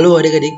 Halo 0.00 0.16
adik-adik, 0.16 0.56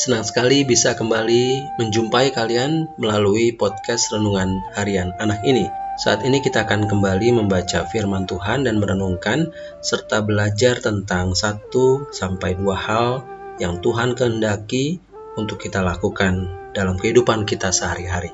senang 0.00 0.24
sekali 0.24 0.64
bisa 0.64 0.96
kembali 0.96 1.76
menjumpai 1.76 2.32
kalian 2.32 2.88
melalui 2.96 3.52
podcast 3.52 4.08
Renungan 4.16 4.64
Harian 4.72 5.12
Anak 5.20 5.44
ini. 5.44 5.68
Saat 6.00 6.24
ini 6.24 6.40
kita 6.40 6.64
akan 6.64 6.88
kembali 6.88 7.36
membaca 7.36 7.84
firman 7.84 8.24
Tuhan 8.24 8.64
dan 8.64 8.80
merenungkan 8.80 9.52
serta 9.84 10.24
belajar 10.24 10.80
tentang 10.80 11.36
satu 11.36 12.08
sampai 12.16 12.56
dua 12.56 12.80
hal 12.80 13.28
yang 13.60 13.84
Tuhan 13.84 14.16
kehendaki 14.16 15.04
untuk 15.36 15.60
kita 15.60 15.84
lakukan 15.84 16.48
dalam 16.72 16.96
kehidupan 16.96 17.44
kita 17.44 17.68
sehari-hari. 17.68 18.32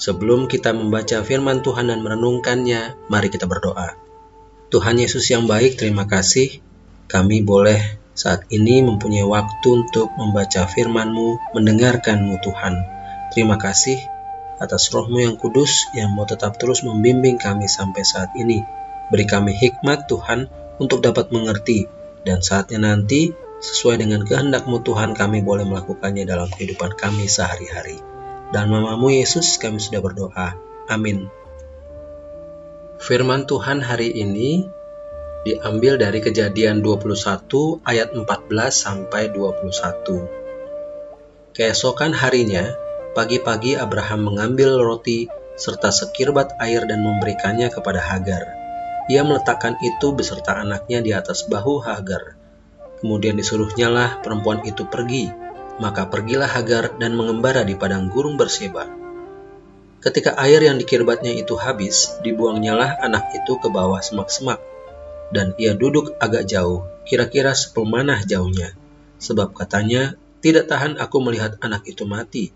Sebelum 0.00 0.48
kita 0.48 0.72
membaca 0.72 1.20
firman 1.20 1.60
Tuhan 1.60 1.92
dan 1.92 2.00
merenungkannya, 2.00 3.12
mari 3.12 3.28
kita 3.28 3.44
berdoa. 3.44 4.00
Tuhan 4.72 4.96
Yesus 4.96 5.28
yang 5.28 5.44
baik, 5.44 5.76
terima 5.76 6.08
kasih 6.08 6.64
kami 7.04 7.44
boleh 7.44 7.99
saat 8.14 8.44
ini 8.50 8.82
mempunyai 8.82 9.24
waktu 9.24 9.68
untuk 9.86 10.10
membaca 10.18 10.66
firman-Mu, 10.66 11.56
mendengarkan-Mu 11.56 12.42
Tuhan. 12.42 12.74
Terima 13.30 13.56
kasih 13.56 13.96
atas 14.60 14.92
rohmu 14.92 15.24
yang 15.24 15.40
kudus 15.40 15.88
yang 15.96 16.12
mau 16.12 16.28
tetap 16.28 16.60
terus 16.60 16.84
membimbing 16.84 17.40
kami 17.40 17.70
sampai 17.70 18.04
saat 18.04 18.34
ini. 18.36 18.60
Beri 19.08 19.26
kami 19.26 19.56
hikmat 19.56 20.06
Tuhan 20.06 20.46
untuk 20.78 21.02
dapat 21.02 21.32
mengerti 21.32 21.88
dan 22.22 22.44
saatnya 22.44 22.92
nanti 22.92 23.32
sesuai 23.60 24.00
dengan 24.00 24.24
kehendak-Mu 24.24 24.84
Tuhan 24.84 25.12
kami 25.16 25.44
boleh 25.44 25.68
melakukannya 25.68 26.24
dalam 26.24 26.48
kehidupan 26.52 26.96
kami 26.96 27.28
sehari-hari. 27.28 28.00
Dan 28.50 28.72
namamu 28.72 29.14
Yesus 29.14 29.56
kami 29.62 29.78
sudah 29.78 30.02
berdoa. 30.02 30.58
Amin. 30.90 31.30
Firman 33.00 33.46
Tuhan 33.48 33.80
hari 33.80 34.12
ini 34.12 34.68
diambil 35.40 35.96
dari 35.96 36.20
Kejadian 36.20 36.84
21 36.84 37.80
ayat 37.88 38.12
14 38.12 38.28
sampai 38.68 39.32
21. 39.32 41.56
Keesokan 41.56 42.12
harinya, 42.12 42.76
pagi-pagi 43.16 43.80
Abraham 43.80 44.28
mengambil 44.28 44.76
roti 44.76 45.32
serta 45.56 45.88
sekirbat 45.88 46.60
air 46.60 46.84
dan 46.84 47.00
memberikannya 47.00 47.72
kepada 47.72 48.04
Hagar. 48.04 48.52
Ia 49.08 49.24
meletakkan 49.24 49.80
itu 49.80 50.12
beserta 50.12 50.60
anaknya 50.60 51.00
di 51.00 51.16
atas 51.16 51.48
bahu 51.48 51.88
Hagar. 51.88 52.36
Kemudian 53.00 53.40
disuruhnyalah 53.40 54.20
perempuan 54.20 54.60
itu 54.68 54.84
pergi, 54.84 55.32
maka 55.80 56.04
pergilah 56.04 56.52
Hagar 56.52 57.00
dan 57.00 57.16
mengembara 57.16 57.64
di 57.64 57.80
padang 57.80 58.12
gurun 58.12 58.36
berseba. 58.36 58.84
Ketika 60.04 60.36
air 60.36 60.60
yang 60.60 60.76
dikirbatnya 60.76 61.32
itu 61.32 61.56
habis, 61.56 62.20
dibuangnyalah 62.24 63.04
anak 63.04 63.36
itu 63.36 63.60
ke 63.60 63.68
bawah 63.68 64.00
semak-semak 64.00 64.60
dan 65.30 65.54
ia 65.56 65.78
duduk 65.78 66.18
agak 66.18 66.46
jauh, 66.46 66.86
kira-kira 67.06 67.54
sepemanah 67.54 68.22
jauhnya, 68.26 68.74
sebab 69.22 69.54
katanya, 69.54 70.18
tidak 70.42 70.66
tahan 70.66 70.98
aku 70.98 71.22
melihat 71.22 71.58
anak 71.62 71.86
itu 71.86 72.02
mati. 72.06 72.50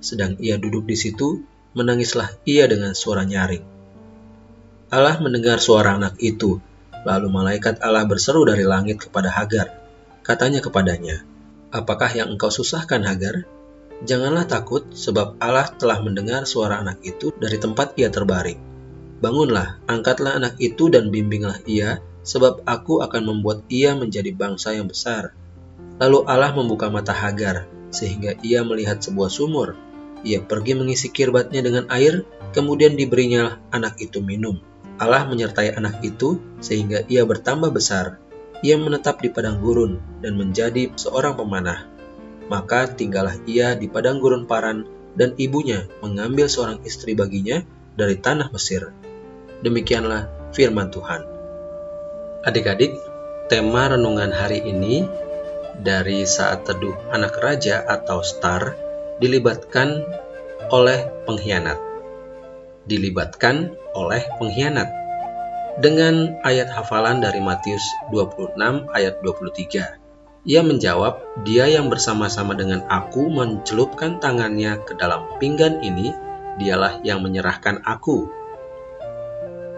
Sedang 0.00 0.40
ia 0.40 0.56
duduk 0.56 0.88
di 0.88 0.96
situ, 0.96 1.44
menangislah 1.76 2.32
ia 2.48 2.64
dengan 2.64 2.96
suara 2.96 3.22
nyaring. 3.26 3.62
Allah 4.90 5.20
mendengar 5.22 5.60
suara 5.60 5.94
anak 5.94 6.18
itu, 6.18 6.58
lalu 7.04 7.28
malaikat 7.30 7.78
Allah 7.84 8.08
berseru 8.08 8.42
dari 8.48 8.64
langit 8.64 8.98
kepada 9.06 9.30
Hagar. 9.30 9.76
Katanya 10.24 10.64
kepadanya, 10.64 11.22
Apakah 11.70 12.10
yang 12.10 12.34
engkau 12.34 12.50
susahkan 12.50 13.06
Hagar? 13.06 13.46
Janganlah 14.02 14.48
takut, 14.50 14.90
sebab 14.90 15.38
Allah 15.38 15.70
telah 15.78 16.02
mendengar 16.02 16.42
suara 16.48 16.82
anak 16.82 16.98
itu 17.06 17.30
dari 17.38 17.60
tempat 17.62 17.94
ia 17.94 18.10
terbaring 18.10 18.69
Bangunlah, 19.20 19.76
angkatlah 19.84 20.40
anak 20.40 20.56
itu 20.64 20.88
dan 20.88 21.12
bimbinglah 21.12 21.60
ia, 21.68 22.00
sebab 22.24 22.64
aku 22.64 23.04
akan 23.04 23.28
membuat 23.28 23.68
ia 23.68 23.92
menjadi 23.92 24.32
bangsa 24.32 24.72
yang 24.72 24.88
besar. 24.88 25.36
Lalu 26.00 26.24
Allah 26.24 26.56
membuka 26.56 26.88
mata 26.88 27.12
Hagar, 27.12 27.68
sehingga 27.92 28.40
ia 28.40 28.64
melihat 28.64 28.96
sebuah 29.04 29.28
sumur. 29.28 29.76
Ia 30.24 30.40
pergi 30.40 30.72
mengisi 30.72 31.12
kirbatnya 31.12 31.60
dengan 31.60 31.84
air, 31.92 32.24
kemudian 32.56 32.96
diberinya 32.96 33.60
anak 33.68 34.00
itu 34.00 34.24
minum. 34.24 34.56
Allah 34.96 35.28
menyertai 35.28 35.76
anak 35.76 36.00
itu, 36.00 36.40
sehingga 36.64 37.04
ia 37.04 37.20
bertambah 37.28 37.76
besar. 37.76 38.16
Ia 38.64 38.80
menetap 38.80 39.20
di 39.20 39.28
padang 39.28 39.60
gurun 39.60 40.00
dan 40.24 40.40
menjadi 40.40 40.96
seorang 40.96 41.36
pemanah. 41.36 41.84
Maka 42.48 42.88
tinggallah 42.88 43.36
ia 43.44 43.76
di 43.76 43.84
padang 43.84 44.16
gurun 44.16 44.48
Paran, 44.48 44.88
dan 45.12 45.36
ibunya 45.36 45.84
mengambil 46.00 46.48
seorang 46.48 46.80
istri 46.88 47.12
baginya 47.12 47.60
dari 48.00 48.16
tanah 48.16 48.48
Mesir 48.48 48.96
Demikianlah 49.60 50.24
firman 50.56 50.88
Tuhan. 50.88 51.20
Adik-adik, 52.48 52.96
tema 53.52 53.92
renungan 53.92 54.32
hari 54.32 54.64
ini 54.64 55.04
dari 55.76 56.24
saat 56.24 56.64
teduh 56.64 56.96
anak 57.12 57.36
raja 57.36 57.84
atau 57.84 58.24
star 58.24 58.72
dilibatkan 59.20 60.00
oleh 60.72 61.04
pengkhianat. 61.28 61.76
Dilibatkan 62.88 63.76
oleh 63.92 64.24
pengkhianat. 64.40 64.88
Dengan 65.84 66.40
ayat 66.40 66.72
hafalan 66.72 67.20
dari 67.20 67.44
Matius 67.44 67.84
26 68.16 68.56
ayat 68.96 69.20
23. 69.20 70.48
Ia 70.48 70.64
menjawab, 70.64 71.44
dia 71.44 71.68
yang 71.68 71.92
bersama-sama 71.92 72.56
dengan 72.56 72.80
aku 72.88 73.28
mencelupkan 73.28 74.24
tangannya 74.24 74.80
ke 74.88 74.96
dalam 74.96 75.28
pinggan 75.36 75.84
ini, 75.84 76.16
dialah 76.56 77.04
yang 77.04 77.20
menyerahkan 77.20 77.84
aku 77.84 78.39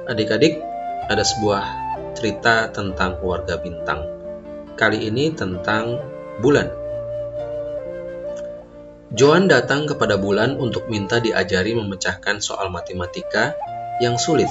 Adik-adik, 0.02 0.58
ada 1.06 1.22
sebuah 1.22 1.62
cerita 2.18 2.66
tentang 2.74 3.22
keluarga 3.22 3.54
bintang. 3.62 4.02
Kali 4.74 5.06
ini 5.06 5.30
tentang 5.30 6.02
bulan. 6.42 6.66
Joan 9.14 9.46
datang 9.46 9.86
kepada 9.86 10.18
bulan 10.18 10.58
untuk 10.58 10.90
minta 10.90 11.22
diajari 11.22 11.78
memecahkan 11.78 12.42
soal 12.42 12.66
matematika 12.74 13.54
yang 14.02 14.18
sulit. 14.18 14.50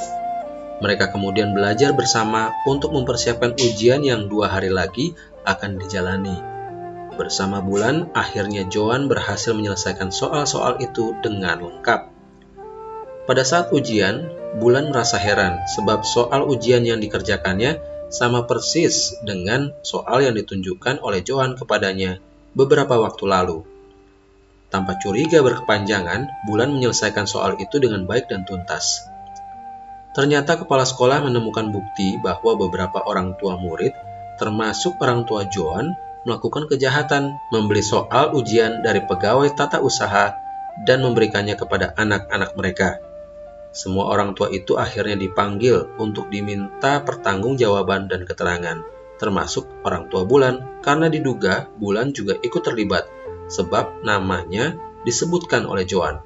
Mereka 0.80 1.12
kemudian 1.12 1.52
belajar 1.52 1.92
bersama 1.92 2.56
untuk 2.64 2.96
mempersiapkan 2.96 3.52
ujian 3.60 4.08
yang 4.08 4.32
dua 4.32 4.48
hari 4.48 4.72
lagi 4.72 5.20
akan 5.44 5.84
dijalani. 5.84 6.40
Bersama 7.20 7.60
bulan, 7.60 8.08
akhirnya 8.16 8.64
Joan 8.72 9.12
berhasil 9.12 9.52
menyelesaikan 9.52 10.16
soal-soal 10.16 10.80
itu 10.80 11.12
dengan 11.20 11.60
lengkap. 11.60 12.08
Pada 13.28 13.44
saat 13.44 13.76
ujian, 13.76 14.41
Bulan 14.52 14.92
merasa 14.92 15.16
heran 15.16 15.64
sebab 15.72 16.04
soal 16.04 16.44
ujian 16.44 16.84
yang 16.84 17.00
dikerjakannya 17.00 17.80
sama 18.12 18.44
persis 18.44 19.16
dengan 19.24 19.72
soal 19.80 20.28
yang 20.28 20.36
ditunjukkan 20.36 21.00
oleh 21.00 21.24
Johan 21.24 21.56
kepadanya 21.56 22.20
beberapa 22.52 23.00
waktu 23.00 23.24
lalu. 23.32 23.64
Tanpa 24.68 25.00
curiga 25.00 25.40
berkepanjangan, 25.40 26.48
Bulan 26.48 26.76
menyelesaikan 26.76 27.28
soal 27.28 27.56
itu 27.64 27.80
dengan 27.80 28.04
baik 28.04 28.28
dan 28.28 28.44
tuntas. 28.44 29.08
Ternyata 30.12 30.60
kepala 30.60 30.84
sekolah 30.84 31.24
menemukan 31.24 31.72
bukti 31.72 32.20
bahwa 32.20 32.60
beberapa 32.60 33.00
orang 33.08 33.40
tua 33.40 33.56
murid, 33.56 33.96
termasuk 34.36 35.00
orang 35.00 35.24
tua 35.24 35.48
Johan, 35.48 35.96
melakukan 36.28 36.68
kejahatan, 36.68 37.40
membeli 37.56 37.80
soal 37.80 38.36
ujian 38.36 38.84
dari 38.84 39.00
pegawai 39.08 39.48
tata 39.56 39.80
usaha 39.80 40.36
dan 40.84 41.00
memberikannya 41.00 41.56
kepada 41.56 41.96
anak-anak 41.96 42.52
mereka. 42.60 43.11
Semua 43.72 44.12
orang 44.12 44.36
tua 44.36 44.52
itu 44.52 44.76
akhirnya 44.76 45.16
dipanggil 45.16 45.96
untuk 45.96 46.28
diminta 46.28 47.00
pertanggungjawaban 47.08 48.12
dan 48.12 48.28
keterangan, 48.28 48.84
termasuk 49.16 49.64
orang 49.88 50.12
tua 50.12 50.28
Bulan, 50.28 50.84
karena 50.84 51.08
diduga 51.08 51.72
Bulan 51.80 52.12
juga 52.12 52.36
ikut 52.44 52.60
terlibat, 52.60 53.08
sebab 53.48 54.04
namanya 54.04 54.76
disebutkan 55.08 55.64
oleh 55.64 55.88
Joan. 55.88 56.20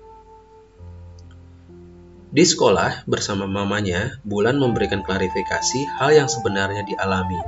Di 2.36 2.44
sekolah, 2.44 3.06
bersama 3.06 3.46
mamanya, 3.46 4.18
Bulan 4.26 4.58
memberikan 4.58 5.06
klarifikasi 5.06 5.86
hal 6.02 6.18
yang 6.18 6.28
sebenarnya 6.28 6.84
dialami. 6.84 7.40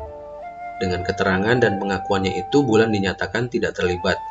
Dengan 0.78 1.02
keterangan 1.02 1.58
dan 1.58 1.82
pengakuannya 1.82 2.38
itu, 2.38 2.62
Bulan 2.62 2.94
dinyatakan 2.94 3.50
tidak 3.50 3.74
terlibat. 3.74 4.22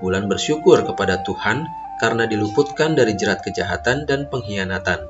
Bulan 0.00 0.26
bersyukur 0.26 0.82
kepada 0.88 1.20
Tuhan 1.22 1.68
karena 2.02 2.26
diluputkan 2.26 2.98
dari 2.98 3.14
jerat 3.14 3.46
kejahatan 3.46 4.10
dan 4.10 4.26
pengkhianatan. 4.26 5.06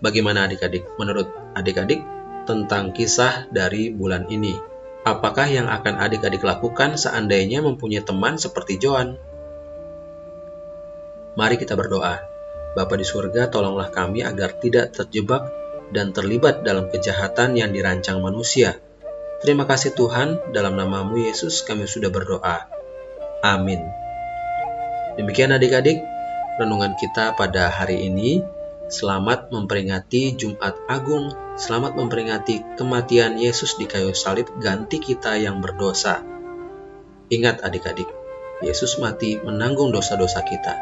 Bagaimana 0.00 0.48
adik-adik? 0.48 0.88
Menurut 0.96 1.28
adik-adik 1.52 2.00
tentang 2.48 2.96
kisah 2.96 3.44
dari 3.52 3.92
bulan 3.92 4.32
ini, 4.32 4.56
apakah 5.04 5.44
yang 5.44 5.68
akan 5.68 6.00
adik-adik 6.00 6.40
lakukan 6.40 6.96
seandainya 6.96 7.60
mempunyai 7.60 8.00
teman 8.00 8.40
seperti 8.40 8.80
Joan? 8.80 9.20
Mari 11.36 11.60
kita 11.60 11.76
berdoa. 11.76 12.16
Bapa 12.72 12.94
di 12.96 13.04
surga, 13.04 13.52
tolonglah 13.52 13.92
kami 13.92 14.24
agar 14.24 14.56
tidak 14.56 14.96
terjebak 14.96 15.52
dan 15.92 16.16
terlibat 16.16 16.64
dalam 16.64 16.88
kejahatan 16.88 17.60
yang 17.60 17.76
dirancang 17.76 18.24
manusia. 18.24 18.80
Terima 19.44 19.68
kasih 19.68 19.92
Tuhan, 19.92 20.56
dalam 20.56 20.80
namamu 20.80 21.20
Yesus 21.20 21.60
kami 21.60 21.84
sudah 21.84 22.08
berdoa. 22.08 22.72
Amin. 23.44 24.03
Demikian 25.14 25.54
adik-adik, 25.54 26.02
renungan 26.58 26.98
kita 26.98 27.38
pada 27.38 27.70
hari 27.70 28.10
ini. 28.10 28.42
Selamat 28.90 29.46
memperingati 29.54 30.34
Jumat 30.34 30.74
Agung, 30.90 31.30
selamat 31.54 31.94
memperingati 31.94 32.74
kematian 32.74 33.38
Yesus 33.38 33.78
di 33.78 33.86
kayu 33.86 34.10
salib 34.10 34.50
ganti 34.58 34.98
kita 34.98 35.38
yang 35.38 35.62
berdosa. 35.62 36.18
Ingat 37.30 37.62
adik-adik, 37.62 38.10
Yesus 38.58 38.98
mati 38.98 39.38
menanggung 39.38 39.94
dosa-dosa 39.94 40.42
kita. 40.42 40.74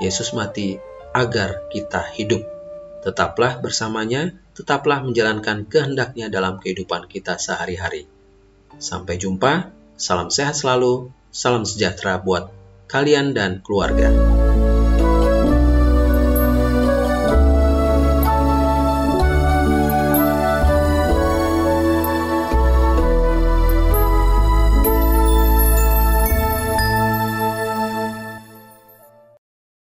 Yesus 0.00 0.32
mati 0.32 0.80
agar 1.12 1.68
kita 1.68 2.08
hidup. 2.16 2.40
Tetaplah 3.04 3.60
bersamanya, 3.60 4.32
tetaplah 4.56 5.04
menjalankan 5.04 5.68
kehendaknya 5.68 6.32
dalam 6.32 6.56
kehidupan 6.56 7.04
kita 7.04 7.36
sehari-hari. 7.36 8.08
Sampai 8.80 9.20
jumpa, 9.20 9.68
salam 10.00 10.32
sehat 10.32 10.56
selalu, 10.56 11.12
salam 11.28 11.68
sejahtera 11.68 12.16
buat 12.18 12.63
kalian 12.86 13.34
dan 13.34 13.60
keluarga. 13.64 14.12